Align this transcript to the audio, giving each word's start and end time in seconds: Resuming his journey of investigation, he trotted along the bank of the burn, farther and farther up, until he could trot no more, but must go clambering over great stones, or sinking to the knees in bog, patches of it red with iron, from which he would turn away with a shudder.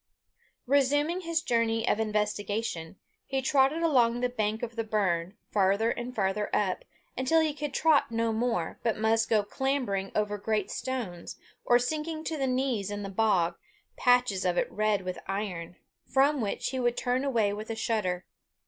Resuming 0.65 1.21
his 1.21 1.43
journey 1.43 1.87
of 1.87 1.99
investigation, 1.99 2.95
he 3.27 3.39
trotted 3.39 3.83
along 3.83 4.19
the 4.21 4.29
bank 4.29 4.63
of 4.63 4.75
the 4.75 4.83
burn, 4.83 5.37
farther 5.51 5.91
and 5.91 6.15
farther 6.15 6.49
up, 6.55 6.83
until 7.15 7.39
he 7.39 7.53
could 7.53 7.71
trot 7.71 8.09
no 8.09 8.33
more, 8.33 8.79
but 8.81 8.97
must 8.97 9.29
go 9.29 9.43
clambering 9.43 10.11
over 10.15 10.39
great 10.39 10.71
stones, 10.71 11.37
or 11.63 11.77
sinking 11.77 12.23
to 12.23 12.35
the 12.35 12.47
knees 12.47 12.89
in 12.89 13.03
bog, 13.13 13.57
patches 13.95 14.43
of 14.43 14.57
it 14.57 14.71
red 14.71 15.03
with 15.03 15.19
iron, 15.27 15.75
from 16.07 16.41
which 16.41 16.69
he 16.69 16.79
would 16.79 16.97
turn 16.97 17.23
away 17.23 17.53
with 17.53 17.69
a 17.69 17.75
shudder. 17.75 18.25